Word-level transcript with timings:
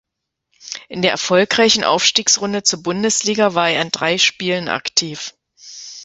In 0.89 1.03
der 1.03 1.11
erfolgreichen 1.11 1.83
Aufstiegsrunde 1.83 2.63
zur 2.63 2.81
Bundesliga 2.81 3.53
war 3.53 3.69
er 3.69 3.83
in 3.83 3.91
drei 3.91 4.17
Spielen 4.17 4.67
aktiv. 4.67 5.35